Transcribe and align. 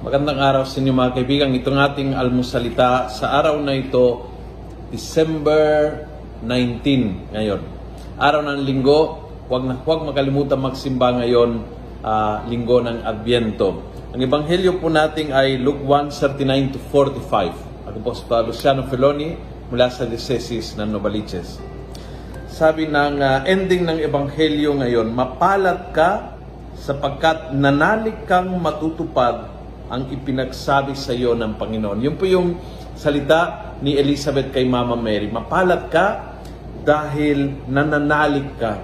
Magandang 0.00 0.40
araw 0.40 0.64
sa 0.64 0.80
inyo 0.80 0.96
mga 0.96 1.12
kaibigan. 1.12 1.52
Itong 1.52 1.76
ating 1.76 2.16
almusalita 2.16 3.12
sa 3.12 3.36
araw 3.36 3.60
na 3.60 3.76
ito, 3.76 4.32
December 4.88 5.92
19 6.40 7.36
ngayon. 7.36 7.60
Araw 8.16 8.40
ng 8.48 8.64
linggo, 8.64 9.28
huwag 9.44 9.68
na 9.68 9.76
huwag 9.84 10.08
makalimutan 10.08 10.56
magsimba 10.56 11.20
ngayon, 11.20 11.60
ah, 12.00 12.40
linggo 12.48 12.80
ng 12.80 13.04
Adviento. 13.04 13.92
Ang 14.16 14.24
ebanghelyo 14.24 14.80
po 14.80 14.88
natin 14.88 15.36
ay 15.36 15.60
Luke 15.60 15.84
1:39 15.84 16.72
to 16.72 16.80
45. 16.88 17.52
Ako 17.92 17.96
po 18.00 18.16
si 18.16 18.24
Pa 18.24 18.40
Luciano 18.40 18.88
Feloni 18.88 19.36
mula 19.68 19.92
sa 19.92 20.08
Diocese 20.08 20.80
ng 20.80 20.96
Novaliches. 20.96 21.60
Sabi 22.48 22.88
ng 22.88 23.20
ah, 23.20 23.44
ending 23.44 23.84
ng 23.84 24.00
ebanghelyo 24.00 24.80
ngayon, 24.80 25.12
mapalat 25.12 25.92
ka 25.92 26.40
sapagkat 26.80 27.52
nanalig 27.52 28.16
kang 28.24 28.48
matutupad 28.64 29.59
ang 29.90 30.06
ipinagsabi 30.06 30.94
sa 30.94 31.10
iyo 31.10 31.34
ng 31.34 31.58
Panginoon. 31.58 31.98
Yun 31.98 32.14
po 32.14 32.24
yung 32.24 32.54
salita 32.94 33.74
ni 33.82 33.98
Elizabeth 33.98 34.54
kay 34.54 34.62
Mama 34.70 34.94
Mary. 34.94 35.26
Mapalat 35.26 35.90
ka 35.90 36.06
dahil 36.86 37.66
nananalig 37.66 38.54
ka. 38.54 38.78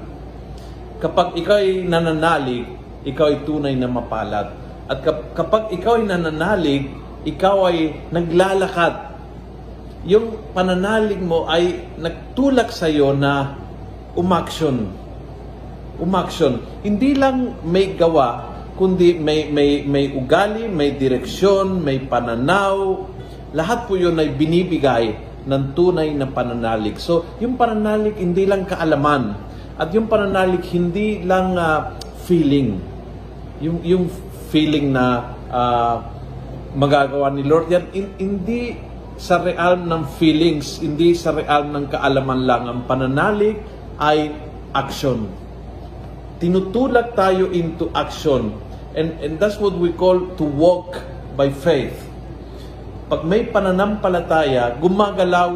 Kapag 0.99 1.39
ikaw 1.39 1.63
ay 1.63 1.87
nananalig, 1.87 2.67
ikaw 3.07 3.31
ay 3.31 3.47
tunay 3.47 3.79
na 3.79 3.87
mapalad. 3.87 4.51
At 4.91 4.99
kap- 5.07 5.31
kapag 5.39 5.71
ikaw 5.79 6.03
ay 6.03 6.11
nananalig, 6.11 6.91
ikaw 7.23 7.71
ay 7.71 8.09
naglalakad. 8.11 9.15
Yung 10.07 10.55
pananalig 10.55 11.23
mo 11.23 11.47
ay 11.47 11.87
nagtulak 11.99 12.75
sa 12.75 12.91
iyo 12.91 13.15
na 13.15 13.55
umaksyon. 14.19 14.91
Umaksyon. 16.03 16.83
Hindi 16.83 17.15
lang 17.15 17.63
may 17.63 17.95
gawa, 17.95 18.56
kundi 18.77 19.17
may, 19.17 19.49
may, 19.49 19.83
may 19.89 20.13
ugali, 20.13 20.69
may 20.69 20.95
direksyon, 20.95 21.81
may 21.81 22.05
pananaw. 22.05 23.09
Lahat 23.57 23.89
po 23.89 23.97
yun 23.97 24.21
ay 24.21 24.37
binibigay 24.37 25.17
ng 25.47 25.63
tunay 25.73 26.13
na 26.13 26.29
pananalig. 26.29 27.01
So, 27.01 27.25
yung 27.41 27.57
pananalig 27.57 28.21
hindi 28.21 28.45
lang 28.45 28.69
kaalaman. 28.69 29.39
At 29.81 29.95
yung 29.97 30.11
pananalig 30.11 30.67
hindi 30.71 31.25
lang 31.25 31.57
ah, 31.57 31.97
feeling. 32.29 32.77
Yung, 33.65 33.81
yung 33.81 34.05
feeling 34.53 34.93
na 34.93 35.33
ah, 35.49 35.97
magagawa 36.77 37.33
ni 37.33 37.43
Lord 37.47 37.73
yan, 37.73 37.85
hin- 37.95 38.15
hindi 38.21 38.77
sa 39.17 39.41
realm 39.41 39.89
ng 39.89 40.03
feelings, 40.21 40.85
hindi 40.85 41.17
sa 41.17 41.33
realm 41.33 41.73
ng 41.73 41.87
kaalaman 41.89 42.41
lang. 42.45 42.63
Ang 42.69 42.81
pananalig 42.85 43.57
ay 43.97 44.29
action. 44.77 45.25
Tinutulak 46.37 47.17
tayo 47.17 47.49
into 47.49 47.89
action. 47.97 48.53
And, 48.97 49.21
and 49.21 49.37
that's 49.37 49.61
what 49.61 49.77
we 49.77 49.93
call 49.93 50.33
to 50.41 50.45
walk 50.45 50.97
by 51.37 51.53
faith. 51.53 51.93
Pag 53.13 53.29
may 53.29 53.45
pananampalataya, 53.45 54.81
gumagalaw 54.81 55.51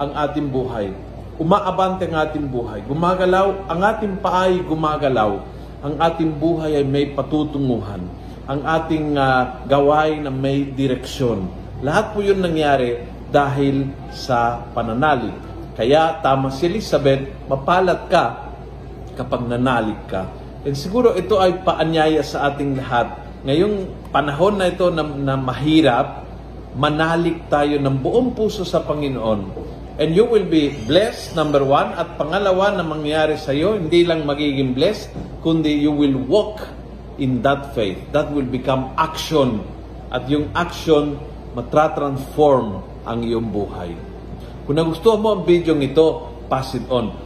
ang 0.00 0.10
ating 0.16 0.48
buhay. 0.48 0.90
Umaabante 1.36 2.08
ang 2.08 2.24
ating 2.24 2.48
buhay. 2.48 2.80
Gumagalaw, 2.88 3.68
ang 3.68 3.80
ating 3.84 4.16
paay 4.24 4.64
gumagalaw. 4.64 5.44
Ang 5.84 5.94
ating 6.00 6.40
buhay 6.40 6.80
ay 6.80 6.86
may 6.88 7.12
patutunguhan. 7.12 8.00
Ang 8.48 8.60
ating 8.64 9.12
ah, 9.20 9.60
gaway 9.68 10.16
na 10.16 10.32
may 10.32 10.64
direksyon. 10.64 11.52
Lahat 11.84 12.16
po 12.16 12.24
yun 12.24 12.40
nangyari 12.40 13.04
dahil 13.28 13.92
sa 14.16 14.64
pananalig. 14.72 15.36
Kaya 15.76 16.24
tama 16.24 16.48
si 16.48 16.64
Elizabeth, 16.64 17.28
mapalat 17.44 18.08
ka 18.08 18.24
kapag 19.12 19.44
nanalig 19.44 20.00
ka. 20.08 20.45
And 20.66 20.74
siguro 20.74 21.14
ito 21.14 21.38
ay 21.38 21.62
paanyaya 21.62 22.26
sa 22.26 22.50
ating 22.50 22.74
lahat. 22.74 23.14
Ngayong 23.46 24.10
panahon 24.10 24.58
na 24.58 24.66
ito 24.66 24.90
na, 24.90 25.06
na 25.06 25.38
mahirap, 25.38 26.26
manalig 26.74 27.46
tayo 27.46 27.78
ng 27.78 28.02
buong 28.02 28.34
puso 28.34 28.66
sa 28.66 28.82
Panginoon. 28.82 29.54
And 29.96 30.10
you 30.10 30.26
will 30.26 30.44
be 30.44 30.74
blessed, 30.90 31.38
number 31.38 31.62
one. 31.62 31.94
At 31.94 32.18
pangalawa 32.18 32.74
na 32.74 32.82
mangyari 32.82 33.38
sa 33.38 33.54
iyo, 33.54 33.78
hindi 33.78 34.02
lang 34.02 34.26
magiging 34.26 34.74
blessed, 34.74 35.14
kundi 35.46 35.70
you 35.70 35.94
will 35.94 36.18
walk 36.26 36.66
in 37.22 37.46
that 37.46 37.70
faith. 37.70 38.02
That 38.10 38.34
will 38.34 38.50
become 38.50 38.90
action. 38.98 39.62
At 40.10 40.26
yung 40.26 40.50
action, 40.50 41.16
matratransform 41.54 42.82
ang 43.06 43.18
iyong 43.22 43.54
buhay. 43.54 43.94
Kung 44.66 44.76
nagustuhan 44.82 45.22
mo 45.22 45.30
ang 45.30 45.42
video 45.46 45.78
ito, 45.78 46.26
pass 46.50 46.74
it 46.74 46.84
on. 46.90 47.25